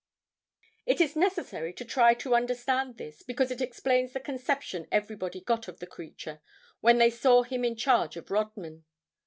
It 0.87 0.99
is 0.99 1.15
necessary 1.15 1.73
to 1.73 1.85
try 1.85 2.15
to 2.15 2.33
understand 2.33 2.97
this, 2.97 3.21
because 3.21 3.51
it 3.51 3.61
explains 3.61 4.13
the 4.13 4.19
conception 4.19 4.87
everybody 4.91 5.41
got 5.41 5.67
of 5.67 5.77
the 5.79 5.85
creature, 5.85 6.41
when 6.79 6.97
they 6.97 7.11
saw 7.11 7.43
him 7.43 7.63
in 7.63 7.75
charge 7.75 8.17
of 8.17 8.31
Rodman. 8.31 8.85